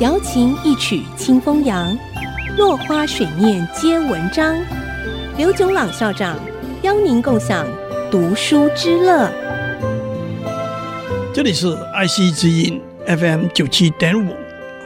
[0.00, 1.96] 瑶琴一曲清风扬，
[2.58, 4.54] 落花水面皆文章。
[5.38, 6.38] 刘炯朗校长
[6.82, 7.66] 邀您共享
[8.10, 9.30] 读书之乐。
[11.32, 14.34] 这里是爱惜之音 FM 九七点五，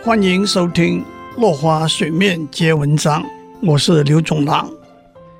[0.03, 1.01] 欢迎收听
[1.41, 3.23] 《落花水面皆文章》，
[3.63, 4.69] 我是刘炯朗。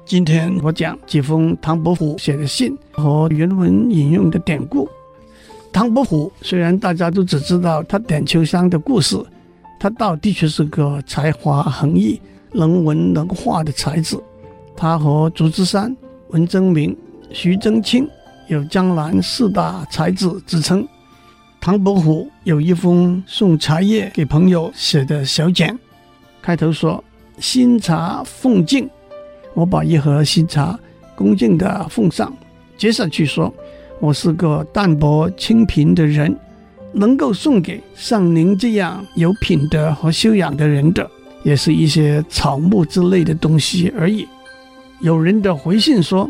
[0.05, 4.89] 今天我讲几封唐伯虎写的信和原文引用的典故。
[5.73, 9.17] 唐伯虎虽然大家都只知道他点秋香的故事。
[9.83, 12.21] 他倒的确是个才华横溢、
[12.53, 14.23] 能文能画的才子。
[14.77, 15.97] 他和祝枝山、
[16.29, 16.95] 文征明、
[17.33, 18.07] 徐祯卿
[18.49, 20.87] 有江南四大才子之称。
[21.63, 25.79] 唐伯虎有一封送茶叶给朋友写的小简，
[26.43, 27.03] 开头说
[27.41, 28.87] ：“新茶奉敬。”
[29.55, 30.79] 我把一盒新茶
[31.15, 32.31] 恭敬地奉上。
[32.77, 33.51] 接下去说
[34.01, 36.37] ：“我是个淡泊清贫的人。”
[36.93, 41.09] 能够送给像您这样有品德和修养的人的，
[41.45, 44.27] 也是一些草木之类的东西而已。
[44.99, 46.29] 有人的回信说：“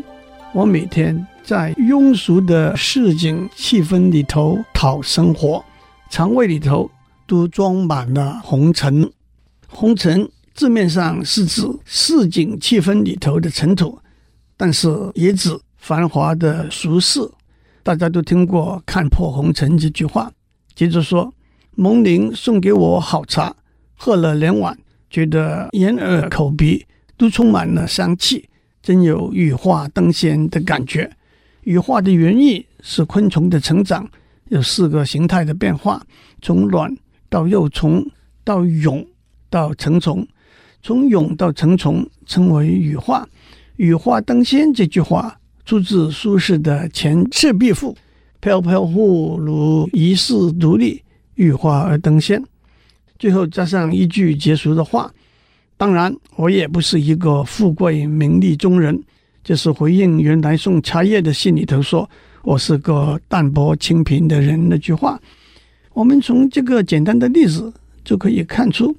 [0.53, 5.65] 我每天在庸俗的市井气氛里头讨生活，
[6.11, 6.87] 肠胃里头
[7.25, 9.11] 都装满了红尘。
[9.67, 13.97] 红尘字面上是指市井气氛里头的尘土，
[14.55, 17.19] 但是也指繁华的俗世。
[17.83, 20.31] 大家都听过‘看破红尘’这句话。”
[20.75, 21.33] 接着说，
[21.75, 23.55] 蒙您送给我好茶，
[23.95, 24.77] 喝了两碗，
[25.09, 26.85] 觉得眼耳口鼻
[27.17, 28.47] 都充满了香气，
[28.81, 31.11] 真有羽化登仙的感觉。
[31.63, 34.09] 羽化的原意是昆虫的成长
[34.49, 36.01] 有四个形态的变化，
[36.41, 36.95] 从卵
[37.29, 38.03] 到幼虫
[38.43, 39.05] 到蛹
[39.49, 40.27] 到成虫，
[40.81, 43.27] 从蛹到成虫称为羽化。
[43.75, 47.93] 羽化登仙这句话出自苏轼的《前赤壁赋》。
[48.39, 51.03] 飘飘忽如遗世独立，
[51.35, 52.43] 羽化而登仙。
[53.19, 55.13] 最后加上一句结束的话：
[55.77, 58.99] 当然，我也不是一个富贵名利中人。
[59.43, 62.07] 就是回应原来送茶叶的信里头说
[62.43, 65.19] 我是个淡泊清贫的人那句话。
[65.93, 67.71] 我们从这个简单的例子
[68.03, 68.95] 就可以看出，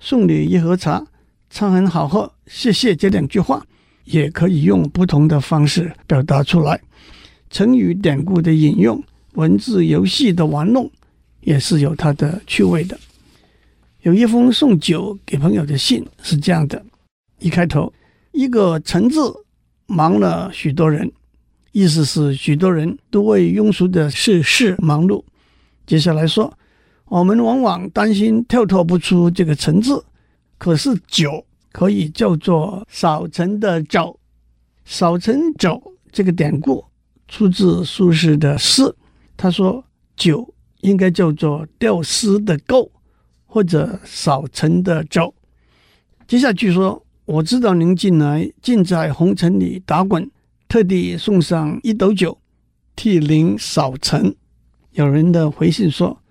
[0.00, 1.04] 送你一盒茶，
[1.50, 3.62] 茶很好喝，谢谢这两句话，
[4.06, 6.80] 也可以用不同的方式表达出来。
[7.50, 9.00] 成语典故的引用，
[9.34, 10.90] 文字游戏的玩弄，
[11.42, 12.98] 也是有它的趣味的。
[14.02, 16.84] 有一封送酒给朋友的信是这样的：
[17.38, 17.92] 一开头，
[18.32, 19.20] 一个“陈”字，
[19.86, 21.10] 忙了许多人，
[21.72, 25.22] 意思是许多人都为庸俗的世事忙碌。
[25.86, 26.52] 接下来说，
[27.06, 30.04] 我们往往担心跳脱不出这个“陈”字，
[30.58, 31.44] 可是酒
[31.76, 34.18] 可以叫做少陈的酒，
[34.86, 36.82] 少陈酒这个典故。
[37.28, 38.96] 出自苏轼的诗，
[39.36, 39.84] 他说
[40.16, 42.88] ：“酒应该叫做吊丝的垢，
[43.44, 45.34] 或者少陈的酒。”
[46.26, 50.30] 接下去说：“我知道您近来尽在红尘里打滚，
[50.68, 52.38] 特地送上一斗酒，
[52.94, 54.34] 替您扫尘。”
[54.92, 56.22] 有人的回信说：“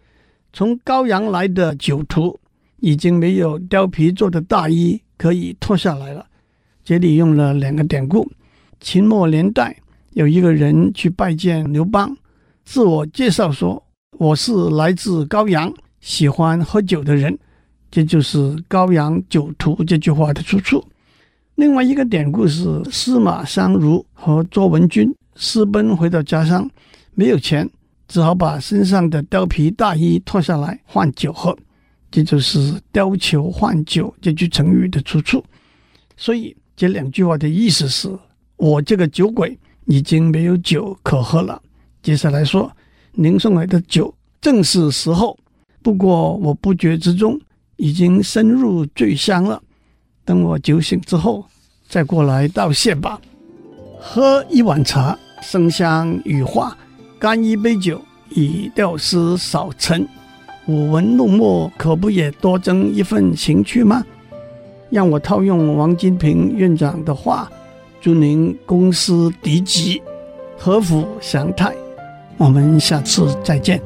[0.51, 2.39] 从高阳来的酒徒
[2.79, 6.25] 已经没有貂皮做的大衣可以脱下来了。”
[6.83, 8.29] 这里用了两个典故：
[8.79, 9.75] 秦末年代。
[10.11, 12.15] 有一个人去拜见刘邦，
[12.63, 13.83] 自我介绍说
[14.17, 17.37] ：“我是来自高阳，喜欢喝酒的人。”
[17.91, 20.81] 这就是“高阳酒徒”这句话的出处。
[21.55, 26.69] 另外一个典故是司马相如和卓文君私奔回到家乡，
[27.13, 27.69] 没有钱，
[28.07, 31.57] 只好把身上的貂皮大衣脱下来换酒喝。
[32.15, 35.43] 这就是“貂裘换酒”这句成语的出处。
[36.15, 38.09] 所以这两句话的意思是
[38.55, 39.57] 我这个酒鬼。
[39.87, 41.61] 已经没有酒可喝了。
[42.01, 42.75] 接下来说，
[43.11, 44.11] 您送来的酒
[44.41, 45.37] 正是时候，
[45.83, 47.39] 不过我不觉之中
[47.75, 49.61] 已经深入醉乡了。
[50.23, 51.45] 等我酒醒之后，
[51.87, 53.21] 再过来道谢吧。
[53.99, 56.75] 喝一碗茶，生香羽化；
[57.19, 60.07] 干一杯酒，以吊丝扫尘。
[60.67, 64.03] 舞文弄墨，可不也多增一份情趣吗？
[64.89, 67.51] 让我套用王金平院长的话。
[68.01, 70.01] 祝您公司迪吉，
[70.57, 71.73] 合府祥泰。
[72.37, 73.81] 我们下次再见。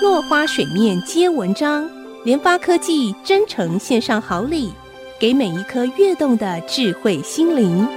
[0.00, 1.88] 落花水面皆文章，
[2.24, 4.70] 联发科技真诚献上好礼，
[5.18, 7.88] 给每一颗跃动的智慧心灵。